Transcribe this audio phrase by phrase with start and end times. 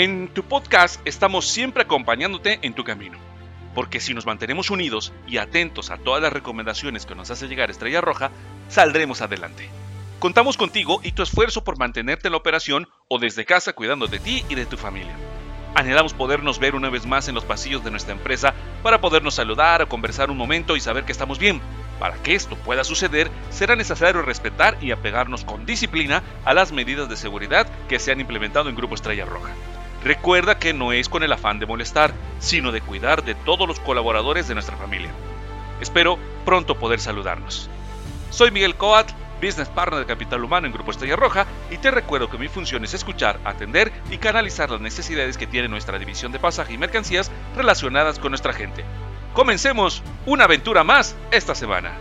[0.00, 3.18] En tu podcast estamos siempre acompañándote en tu camino,
[3.74, 7.68] porque si nos mantenemos unidos y atentos a todas las recomendaciones que nos hace llegar
[7.68, 8.30] Estrella Roja,
[8.68, 9.68] saldremos adelante.
[10.20, 14.20] Contamos contigo y tu esfuerzo por mantenerte en la operación o desde casa cuidando de
[14.20, 15.16] ti y de tu familia.
[15.74, 19.82] Anhelamos podernos ver una vez más en los pasillos de nuestra empresa para podernos saludar
[19.82, 21.60] o conversar un momento y saber que estamos bien.
[21.98, 27.08] Para que esto pueda suceder, será necesario respetar y apegarnos con disciplina a las medidas
[27.08, 29.50] de seguridad que se han implementado en Grupo Estrella Roja.
[30.04, 33.80] Recuerda que no es con el afán de molestar, sino de cuidar de todos los
[33.80, 35.10] colaboradores de nuestra familia.
[35.80, 37.68] Espero pronto poder saludarnos.
[38.30, 39.10] Soy Miguel Coat,
[39.42, 42.84] Business Partner de Capital Humano en Grupo Estrella Roja, y te recuerdo que mi función
[42.84, 47.30] es escuchar, atender y canalizar las necesidades que tiene nuestra división de pasaje y mercancías
[47.56, 48.84] relacionadas con nuestra gente.
[49.34, 51.92] Comencemos una aventura más esta semana.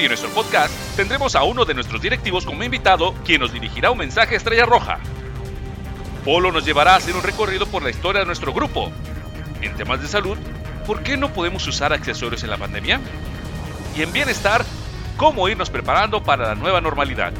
[0.00, 3.90] Hoy en nuestro podcast tendremos a uno de nuestros directivos como invitado, quien nos dirigirá
[3.90, 4.98] un mensaje estrella roja.
[6.24, 8.90] Polo nos llevará a hacer un recorrido por la historia de nuestro grupo.
[9.60, 10.38] En temas de salud,
[10.86, 12.98] ¿por qué no podemos usar accesorios en la pandemia?
[13.94, 14.64] Y en bienestar,
[15.18, 17.34] ¿cómo irnos preparando para la nueva normalidad?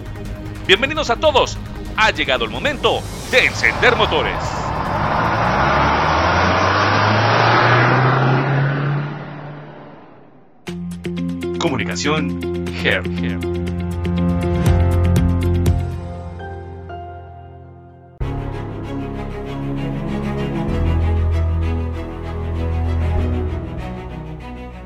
[0.67, 1.57] Bienvenidos a todos.
[1.97, 4.37] Ha llegado el momento de encender motores.
[11.59, 12.50] Comunicación
[12.83, 13.37] En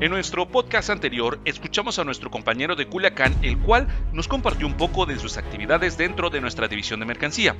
[0.09, 5.05] nuestro podcast anterior escuchamos a nuestro compañero de Culiacán, el cual nos compartió un poco
[5.05, 7.55] de sus actividades dentro de nuestra división de mercancía.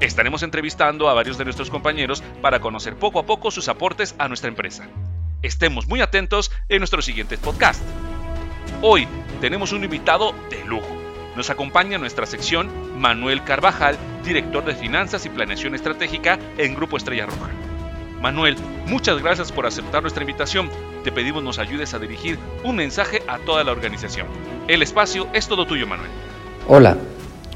[0.00, 4.28] Estaremos entrevistando a varios de nuestros compañeros para conocer poco a poco sus aportes a
[4.28, 4.88] nuestra empresa.
[5.42, 7.82] Estemos muy atentos en nuestro siguiente podcast.
[8.80, 9.06] Hoy
[9.40, 10.96] tenemos un invitado de lujo.
[11.36, 16.96] Nos acompaña en nuestra sección Manuel Carvajal, director de Finanzas y Planeación Estratégica en Grupo
[16.96, 17.50] Estrella Roja.
[18.22, 20.70] Manuel, muchas gracias por aceptar nuestra invitación.
[21.04, 24.26] Te pedimos nos ayudes a dirigir un mensaje a toda la organización.
[24.66, 26.10] El espacio es todo tuyo, Manuel.
[26.66, 26.96] Hola,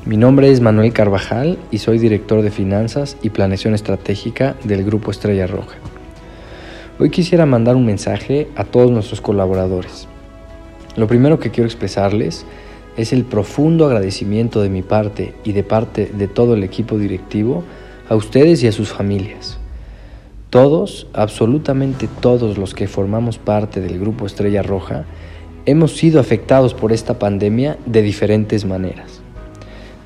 [0.04, 5.10] mi nombre es Manuel Carvajal y soy director de Finanzas y Planeación Estratégica del Grupo
[5.10, 5.76] Estrella Roja.
[6.98, 10.06] Hoy quisiera mandar un mensaje a todos nuestros colaboradores.
[10.96, 12.44] Lo primero que quiero expresarles
[12.96, 17.62] es el profundo agradecimiento de mi parte y de parte de todo el equipo directivo
[18.08, 19.58] a ustedes y a sus familias.
[20.50, 25.04] Todos, absolutamente todos los que formamos parte del grupo Estrella Roja,
[25.64, 29.20] hemos sido afectados por esta pandemia de diferentes maneras.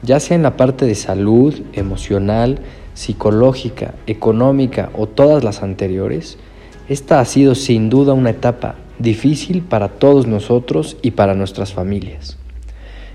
[0.03, 2.59] Ya sea en la parte de salud, emocional,
[2.93, 6.37] psicológica, económica o todas las anteriores,
[6.91, 12.38] esta ha sido sin duda una etapa difícil para todos nosotros y para nuestras familias.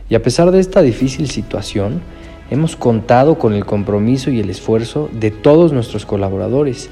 [0.09, 2.01] Y a pesar de esta difícil situación,
[2.49, 6.89] hemos contado con el compromiso y el esfuerzo de todos nuestros colaboradores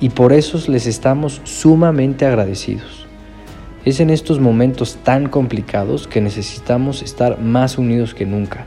[0.00, 3.06] y por eso les estamos sumamente agradecidos.
[3.84, 8.66] Es en estos momentos tan complicados que necesitamos estar más unidos que nunca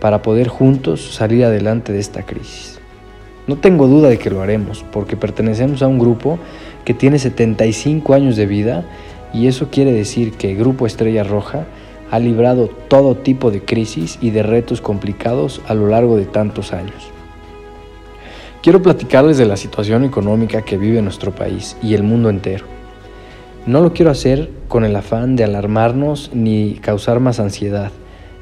[0.00, 2.78] para poder juntos salir adelante de esta crisis.
[3.46, 6.38] No tengo duda de que lo haremos porque pertenecemos a un grupo
[6.84, 8.84] que tiene 75 años de vida
[9.32, 11.66] y eso quiere decir que Grupo Estrella Roja
[12.10, 16.72] ha librado todo tipo de crisis y de retos complicados a lo largo de tantos
[16.72, 17.10] años.
[18.62, 22.64] Quiero platicarles de la situación económica que vive nuestro país y el mundo entero.
[23.66, 27.90] No lo quiero hacer con el afán de alarmarnos ni causar más ansiedad,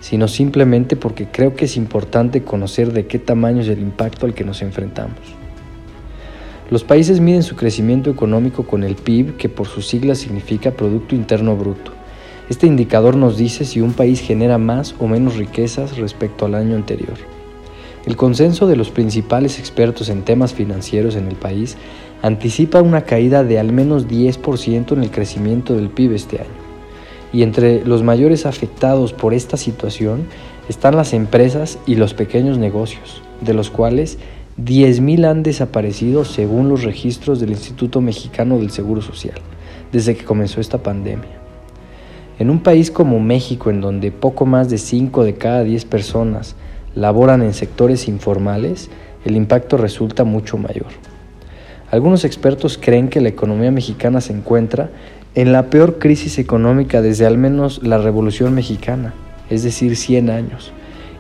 [0.01, 4.35] sino simplemente porque creo que es importante conocer de qué tamaño es el impacto al
[4.35, 5.42] que nos enfrentamos.
[6.73, 11.15] Los países miden su crecimiento económico con el PIB, que por sus siglas significa Producto
[11.15, 11.93] Interno Bruto.
[12.49, 16.75] Este indicador nos dice si un país genera más o menos riquezas respecto al año
[16.75, 17.19] anterior.
[18.07, 21.77] El consenso de los principales expertos en temas financieros en el país
[22.23, 26.63] anticipa una caída de al menos 10% en el crecimiento del PIB este año.
[27.35, 30.27] Y entre los mayores afectados por esta situación
[30.71, 34.17] están las empresas y los pequeños negocios, de los cuales
[34.59, 39.37] 10.000 han desaparecido según los registros del Instituto Mexicano del Seguro Social
[39.93, 41.31] desde que comenzó esta pandemia.
[42.39, 46.57] En un país como México, en donde poco más de 5 de cada 10 personas
[46.95, 48.91] laboran en sectores informales,
[49.25, 50.89] el impacto resulta mucho mayor.
[51.91, 54.91] Algunos expertos creen que la economía mexicana se encuentra
[55.35, 59.15] en la peor crisis económica desde al menos la Revolución Mexicana,
[59.51, 60.73] es decir, 100 años.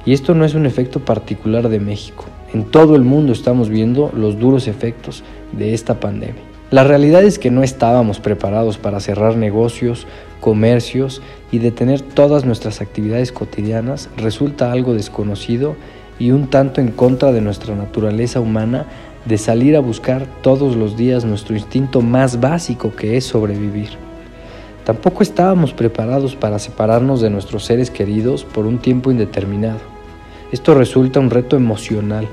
[0.05, 2.25] Y esto no es un efecto particular de México.
[2.53, 6.43] En todo el mundo estamos viendo los duros efectos de esta pandemia.
[6.71, 10.07] La realidad es que no estábamos preparados para cerrar negocios,
[10.41, 15.77] comercios y detener todas nuestras actividades cotidianas resulta algo desconocido
[16.19, 18.87] y un tanto en contra de nuestra naturaleza humana
[19.25, 23.91] de salir a buscar todos los días nuestro instinto más básico que es sobrevivir.
[24.85, 29.92] Tampoco estábamos preparados para separarnos de nuestros seres queridos por un tiempo indeterminado.
[30.53, 32.29] Esto resulta un reto emocional,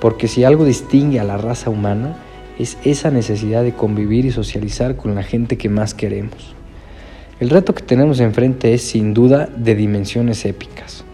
[0.00, 2.16] porque si algo distingue a la raza humana,
[2.58, 6.54] es esa necesidad de convivir y socializar con la gente que más queremos.
[7.40, 11.04] El reto que tenemos enfrente es sin duda de dimensiones épicas.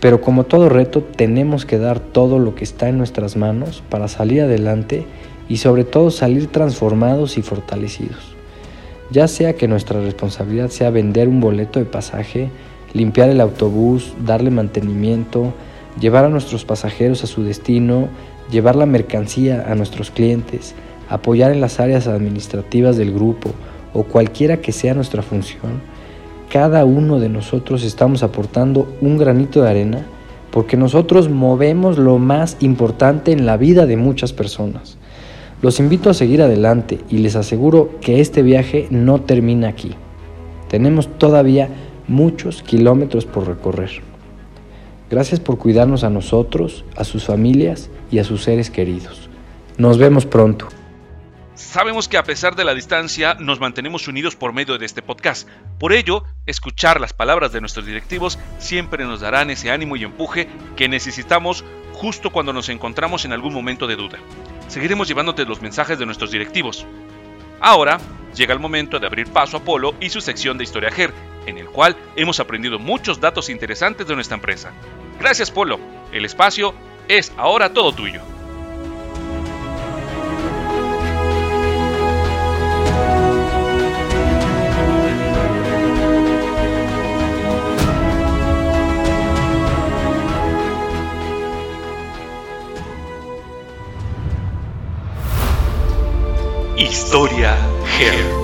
[0.00, 4.08] Pero como todo reto tenemos que dar todo lo que está en nuestras manos para
[4.08, 5.04] salir adelante
[5.48, 8.36] y sobre todo salir transformados y fortalecidos.
[9.10, 12.50] Ya sea que nuestra responsabilidad sea vender un boleto de pasaje,
[12.92, 15.52] limpiar el autobús, darle mantenimiento,
[16.00, 18.08] llevar a nuestros pasajeros a su destino,
[18.50, 20.74] llevar la mercancía a nuestros clientes,
[21.08, 23.50] apoyar en las áreas administrativas del grupo
[23.92, 25.80] o cualquiera que sea nuestra función,
[26.50, 30.06] cada uno de nosotros estamos aportando un granito de arena
[30.50, 34.98] porque nosotros movemos lo más importante en la vida de muchas personas.
[35.62, 39.92] Los invito a seguir adelante y les aseguro que este viaje no termina aquí.
[40.68, 41.68] Tenemos todavía
[42.08, 44.02] muchos kilómetros por recorrer.
[45.10, 49.28] Gracias por cuidarnos a nosotros, a sus familias y a sus seres queridos.
[49.76, 50.68] Nos vemos pronto.
[51.54, 55.48] Sabemos que a pesar de la distancia nos mantenemos unidos por medio de este podcast.
[55.78, 60.48] Por ello, escuchar las palabras de nuestros directivos siempre nos darán ese ánimo y empuje
[60.76, 61.62] que necesitamos
[61.92, 64.18] justo cuando nos encontramos en algún momento de duda.
[64.68, 66.86] Seguiremos llevándote los mensajes de nuestros directivos.
[67.60, 67.98] Ahora
[68.34, 71.12] llega el momento de abrir paso a Polo y su sección de Historia GER,
[71.46, 74.72] en el cual hemos aprendido muchos datos interesantes de nuestra empresa.
[75.18, 75.78] Gracias Polo,
[76.12, 76.74] el espacio
[77.08, 78.22] es ahora todo tuyo.
[96.76, 97.56] Historia
[97.98, 98.41] GER.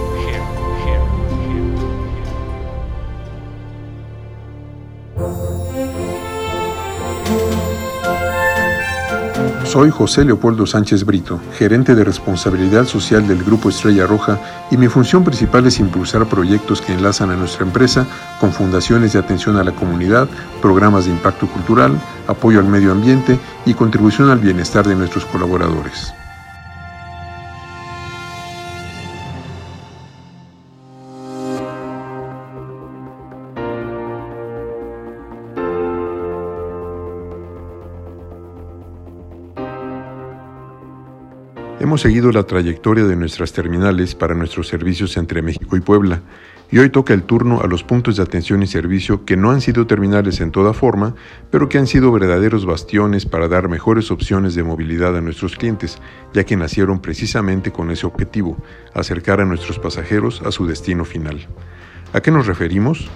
[9.79, 14.37] Soy José Leopoldo Sánchez Brito, gerente de responsabilidad social del Grupo Estrella Roja
[14.73, 18.05] y mi función principal es impulsar proyectos que enlazan a nuestra empresa
[18.41, 20.29] con fundaciones de atención a la comunidad,
[20.61, 21.93] programas de impacto cultural,
[22.27, 26.13] apoyo al medio ambiente y contribución al bienestar de nuestros colaboradores.
[41.81, 46.23] Hemos seguido la trayectoria de nuestras terminales para nuestros servicios entre México y Puebla,
[46.73, 49.61] y hoy toca el turno a los puntos de atención y servicio que no han
[49.61, 51.15] sido terminales en toda forma,
[51.53, 55.99] pero que han sido verdaderos bastiones para dar mejores opciones de movilidad a nuestros clientes,
[56.35, 58.57] ya que nacieron precisamente con ese objetivo,
[58.93, 61.47] acercar a nuestros pasajeros a su destino final.
[62.13, 63.09] ¿A qué nos referimos?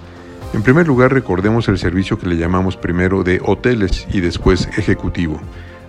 [0.53, 5.41] En primer lugar, recordemos el servicio que le llamamos primero de hoteles y después ejecutivo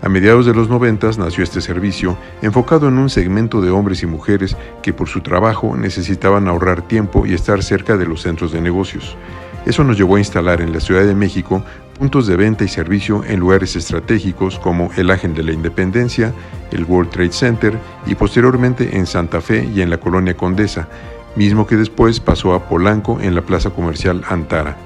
[0.05, 4.07] a mediados de los 90 nació este servicio, enfocado en un segmento de hombres y
[4.07, 8.61] mujeres que por su trabajo necesitaban ahorrar tiempo y estar cerca de los centros de
[8.61, 9.17] negocios.
[9.65, 11.65] Eso nos llevó a instalar en la Ciudad de México
[11.99, 16.35] puntos de venta y servicio en lugares estratégicos como el Ángel de la Independencia,
[16.71, 20.87] el World Trade Center y posteriormente en Santa Fe y en la Colonia Condesa,
[21.35, 24.77] mismo que después pasó a Polanco en la Plaza Comercial Antara.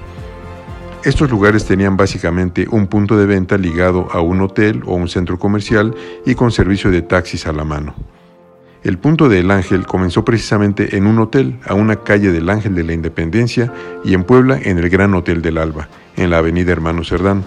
[1.05, 5.39] Estos lugares tenían básicamente un punto de venta ligado a un hotel o un centro
[5.39, 7.95] comercial y con servicio de taxis a la mano.
[8.83, 12.83] El punto del Ángel comenzó precisamente en un hotel a una calle del Ángel de
[12.83, 13.71] la Independencia
[14.03, 15.87] y en Puebla en el Gran Hotel del Alba,
[16.17, 17.45] en la avenida Hermano Cerdán.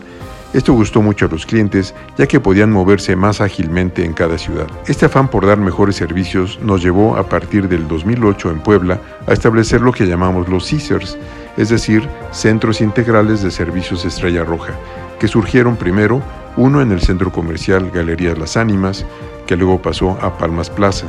[0.55, 4.67] Esto gustó mucho a los clientes ya que podían moverse más ágilmente en cada ciudad.
[4.87, 9.33] Este afán por dar mejores servicios nos llevó a partir del 2008 en Puebla a
[9.33, 11.19] establecer lo que llamamos los Caesars,
[11.57, 14.73] es decir, centros integrales de servicios Estrella Roja,
[15.19, 16.23] que surgieron primero
[16.57, 19.05] uno en el centro comercial Galerías Las Ánimas,
[19.47, 21.07] que luego pasó a Palmas Plaza,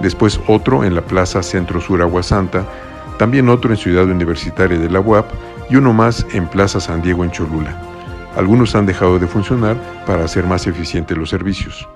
[0.00, 2.64] después otro en la Plaza Centro Sur Agua Santa,
[3.18, 5.26] también otro en Ciudad Universitaria de la UAP
[5.70, 7.76] y uno más en Plaza San Diego en Cholula.
[8.36, 9.76] Algunos han dejado de funcionar
[10.06, 11.88] para hacer más eficientes los servicios.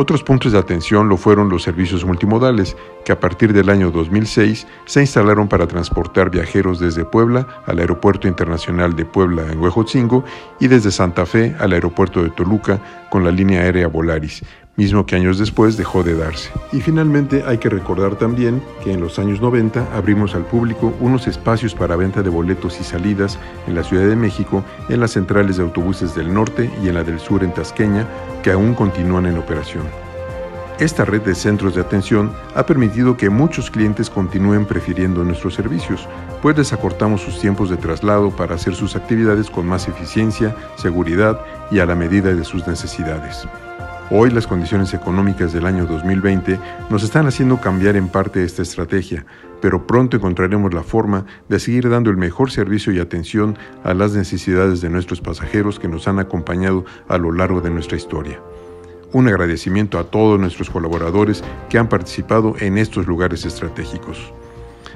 [0.00, 4.66] Otros puntos de atención lo fueron los servicios multimodales, que a partir del año 2006
[4.86, 10.24] se instalaron para transportar viajeros desde Puebla al Aeropuerto Internacional de Puebla en Huejotzingo
[10.58, 12.80] y desde Santa Fe al Aeropuerto de Toluca
[13.10, 14.42] con la línea aérea Volaris,
[14.80, 16.50] mismo que años después dejó de darse.
[16.72, 21.26] Y finalmente hay que recordar también que en los años 90 abrimos al público unos
[21.26, 25.58] espacios para venta de boletos y salidas en la Ciudad de México, en las centrales
[25.58, 28.08] de autobuses del norte y en la del sur en Tasqueña,
[28.42, 29.84] que aún continúan en operación.
[30.78, 36.08] Esta red de centros de atención ha permitido que muchos clientes continúen prefiriendo nuestros servicios,
[36.40, 41.38] pues les acortamos sus tiempos de traslado para hacer sus actividades con más eficiencia, seguridad
[41.70, 43.46] y a la medida de sus necesidades.
[44.12, 46.58] Hoy las condiciones económicas del año 2020
[46.90, 49.24] nos están haciendo cambiar en parte esta estrategia,
[49.62, 54.12] pero pronto encontraremos la forma de seguir dando el mejor servicio y atención a las
[54.14, 58.40] necesidades de nuestros pasajeros que nos han acompañado a lo largo de nuestra historia.
[59.12, 64.32] Un agradecimiento a todos nuestros colaboradores que han participado en estos lugares estratégicos.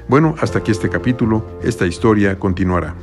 [0.09, 2.97] Bueno, hasta aquí este capítulo, esta historia continuará.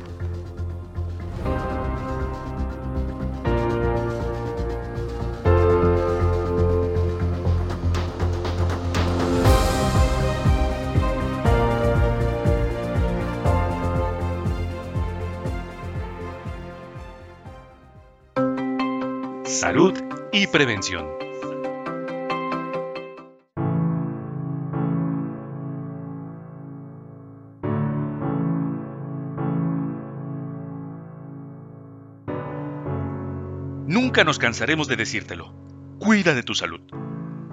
[33.86, 35.52] Nunca nos cansaremos de decírtelo.
[35.98, 36.80] Cuida de tu salud.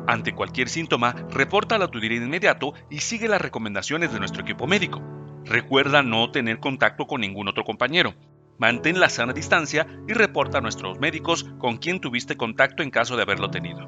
[0.07, 4.67] Ante cualquier síntoma, repórtalo a tu de inmediato y sigue las recomendaciones de nuestro equipo
[4.67, 5.01] médico.
[5.45, 8.13] Recuerda no tener contacto con ningún otro compañero.
[8.59, 13.15] Mantén la sana distancia y reporta a nuestros médicos con quien tuviste contacto en caso
[13.15, 13.87] de haberlo tenido.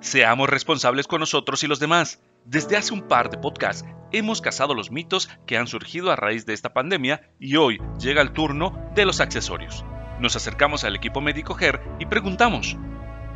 [0.00, 2.22] Seamos responsables con nosotros y los demás.
[2.44, 6.46] Desde hace un par de podcasts hemos cazado los mitos que han surgido a raíz
[6.46, 9.84] de esta pandemia y hoy llega el turno de los accesorios.
[10.20, 12.76] Nos acercamos al equipo médico GER y preguntamos,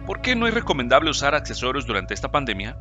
[0.06, 2.78] ¿por qué no es recomendable usar accesorios durante esta pandemia?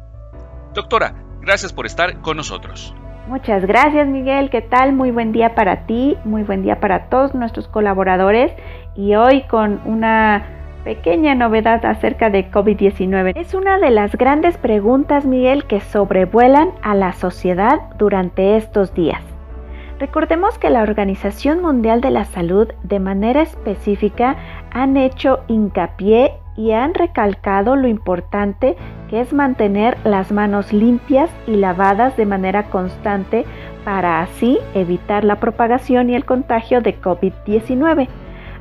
[0.76, 2.94] Doctora, gracias por estar con nosotros.
[3.28, 4.94] Muchas gracias Miguel, ¿qué tal?
[4.94, 8.52] Muy buen día para ti, muy buen día para todos nuestros colaboradores
[8.96, 10.44] y hoy con una
[10.84, 13.34] pequeña novedad acerca de COVID-19.
[13.36, 19.22] Es una de las grandes preguntas Miguel que sobrevuelan a la sociedad durante estos días.
[20.00, 24.36] Recordemos que la Organización Mundial de la Salud de manera específica
[24.72, 28.76] han hecho hincapié y han recalcado lo importante
[29.12, 33.46] es mantener las manos limpias y lavadas de manera constante
[33.84, 38.08] para así evitar la propagación y el contagio de COVID-19.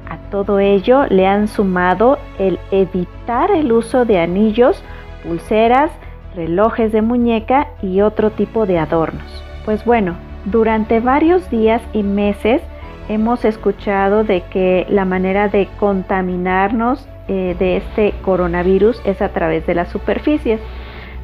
[0.08, 4.82] A todo ello le han sumado el evitar el uso de anillos,
[5.22, 5.92] pulseras,
[6.34, 9.44] relojes de muñeca y otro tipo de adornos.
[9.64, 10.16] Pues bueno,
[10.46, 12.62] durante varios días y meses
[13.08, 19.64] hemos escuchado de que la manera de contaminarnos eh, de este coronavirus es a través
[19.64, 20.60] de las superficies.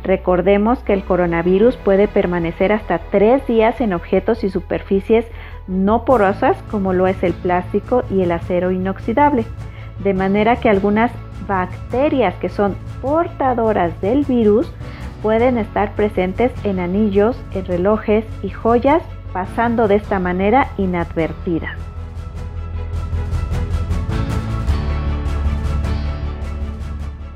[0.04, 5.26] Recordemos que el coronavirus puede permanecer hasta tres días en objetos y superficies
[5.66, 9.44] no porosas como lo es el plástico y el acero inoxidable,
[10.04, 11.10] de manera que algunas
[11.48, 14.72] bacterias que son portadoras del virus
[15.22, 21.74] pueden estar presentes en anillos, en relojes y joyas, pasando de esta manera inadvertida.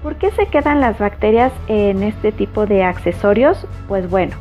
[0.02, 3.66] ¿Por qué se quedan las bacterias en este tipo de accesorios?
[3.86, 4.34] Pues bueno,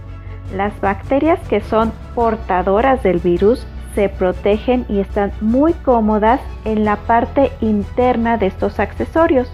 [0.55, 6.95] las bacterias que son portadoras del virus se protegen y están muy cómodas en la
[6.95, 9.51] parte interna de estos accesorios,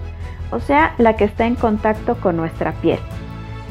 [0.51, 2.99] o sea, la que está en contacto con nuestra piel,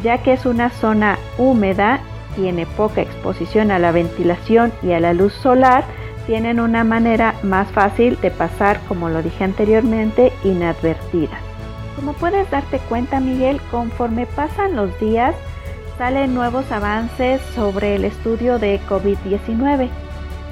[0.03, 2.01] ya que es una zona húmeda,
[2.35, 5.85] tiene poca exposición a la ventilación y a la luz solar,
[6.27, 11.39] tienen una manera más fácil de pasar, como lo dije anteriormente, inadvertida.
[11.97, 15.35] Como puedes darte cuenta, Miguel, conforme pasan los días,
[15.97, 19.89] salen nuevos avances sobre el estudio de COVID-19,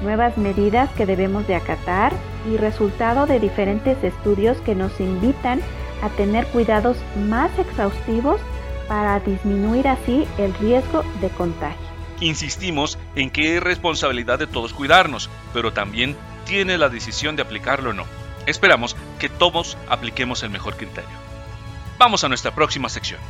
[0.01, 2.13] nuevas medidas que debemos de acatar
[2.49, 5.59] y resultado de diferentes estudios que nos invitan
[6.01, 6.97] a tener cuidados
[7.27, 8.39] más exhaustivos
[8.87, 11.93] para disminuir así el riesgo de contagio.
[12.19, 17.89] Insistimos en que es responsabilidad de todos cuidarnos, pero también tiene la decisión de aplicarlo
[17.89, 18.05] o no.
[18.45, 21.22] Esperamos que todos apliquemos el mejor criterio.
[22.05, 23.21] Vamos a nuestra próxima sección.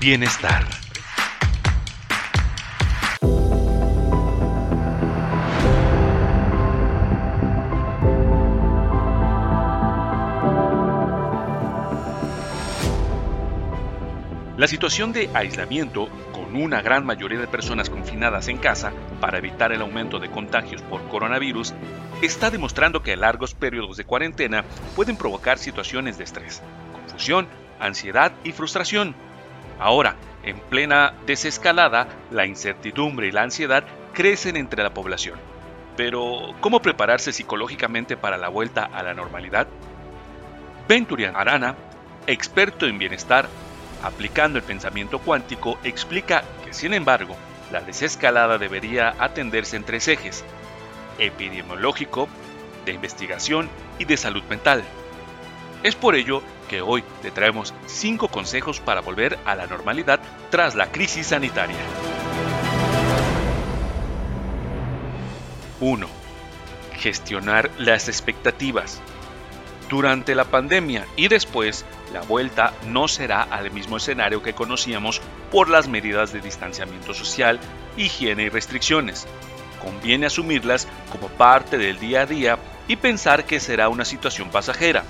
[0.00, 0.64] Bienestar.
[14.56, 16.08] La situación de aislamiento
[16.62, 21.06] una gran mayoría de personas confinadas en casa para evitar el aumento de contagios por
[21.08, 21.74] coronavirus,
[22.22, 27.48] está demostrando que largos periodos de cuarentena pueden provocar situaciones de estrés, confusión,
[27.80, 29.14] ansiedad y frustración.
[29.78, 35.38] Ahora, en plena desescalada, la incertidumbre y la ansiedad crecen entre la población.
[35.96, 39.66] Pero, ¿cómo prepararse psicológicamente para la vuelta a la normalidad?
[40.88, 41.76] Venturian Arana,
[42.26, 43.48] experto en bienestar,
[44.04, 47.34] aplicando el pensamiento cuántico, explica que, sin embargo,
[47.72, 50.44] la desescalada debería atenderse en tres ejes,
[51.18, 52.28] epidemiológico,
[52.84, 53.68] de investigación
[53.98, 54.84] y de salud mental.
[55.82, 60.20] Es por ello que hoy te traemos cinco consejos para volver a la normalidad
[60.50, 61.76] tras la crisis sanitaria.
[65.80, 66.06] 1.
[66.98, 69.00] Gestionar las expectativas.
[69.88, 71.84] Durante la pandemia y después,
[72.14, 77.58] la vuelta no será al mismo escenario que conocíamos por las medidas de distanciamiento social,
[77.96, 79.26] higiene y restricciones.
[79.82, 85.02] Conviene asumirlas como parte del día a día y pensar que será una situación pasajera.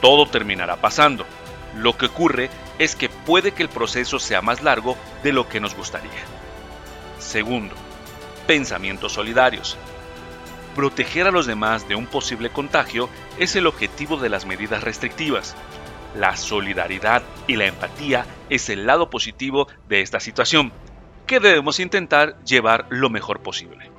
[0.00, 1.26] Todo terminará pasando.
[1.74, 5.58] Lo que ocurre es que puede que el proceso sea más largo de lo que
[5.58, 6.22] nos gustaría.
[7.18, 7.74] Segundo,
[8.46, 9.76] pensamientos solidarios.
[10.76, 15.56] Proteger a los demás de un posible contagio es el objetivo de las medidas restrictivas.
[16.14, 20.72] La solidaridad y la empatía es el lado positivo de esta situación,
[21.26, 23.90] que debemos intentar llevar lo mejor posible.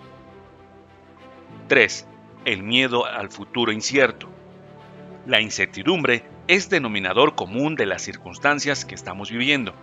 [1.68, 2.08] 3.
[2.46, 4.28] El miedo al futuro incierto.
[5.28, 9.76] La incertidumbre es denominador común de las circunstancias que estamos viviendo.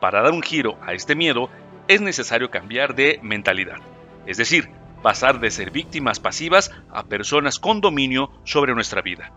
[0.00, 1.50] Para dar un giro a este miedo
[1.88, 3.78] es necesario cambiar de mentalidad,
[4.24, 4.70] es decir,
[5.02, 9.32] pasar de ser víctimas pasivas a personas con dominio sobre nuestra vida.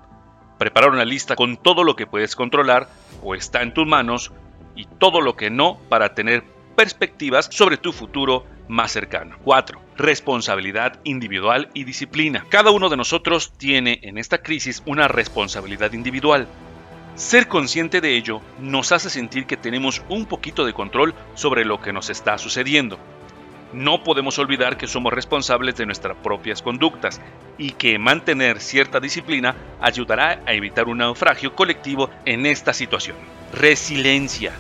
[0.58, 2.88] Preparar una lista con todo lo que puedes controlar
[3.22, 4.32] o está en tus manos
[4.76, 6.44] y todo lo que no para tener
[6.76, 9.38] perspectivas sobre tu futuro más cercano.
[9.44, 9.80] 4.
[9.98, 12.46] Responsabilidad individual y disciplina.
[12.50, 16.48] Cada uno de nosotros tiene en esta crisis una responsabilidad individual.
[17.16, 21.80] Ser consciente de ello nos hace sentir que tenemos un poquito de control sobre lo
[21.80, 22.98] que nos está sucediendo
[23.74, 27.20] no podemos olvidar que somos responsables de nuestras propias conductas
[27.58, 33.18] y que mantener cierta disciplina ayudará a evitar un naufragio colectivo en esta situación.
[33.52, 34.54] Resiliencia,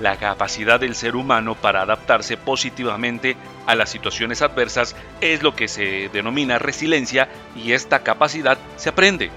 [0.00, 5.68] la capacidad del ser humano para adaptarse positivamente a las situaciones adversas es lo que
[5.68, 9.30] se denomina resiliencia y esta capacidad se aprende.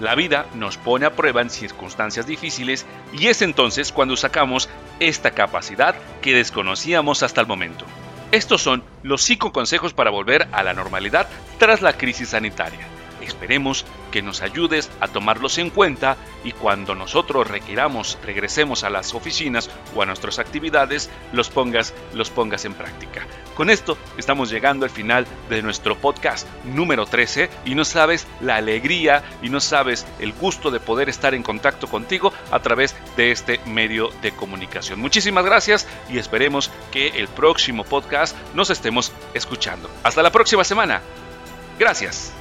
[0.00, 4.68] La vida nos pone a prueba en circunstancias difíciles y es entonces cuando sacamos
[5.00, 7.84] esta capacidad que desconocíamos hasta el momento.
[8.30, 12.97] Estos son los 5 consejos para volver a la normalidad tras la crisis sanitaria.
[13.28, 19.14] Esperemos que nos ayudes a tomarlos en cuenta y cuando nosotros requiramos regresemos a las
[19.14, 23.26] oficinas o a nuestras actividades, los pongas, los pongas en práctica.
[23.54, 28.56] Con esto estamos llegando al final de nuestro podcast número 13 y no sabes la
[28.56, 33.30] alegría y no sabes el gusto de poder estar en contacto contigo a través de
[33.30, 35.00] este medio de comunicación.
[35.00, 39.90] Muchísimas gracias y esperemos que el próximo podcast nos estemos escuchando.
[40.02, 41.02] Hasta la próxima semana.
[41.78, 42.32] Gracias.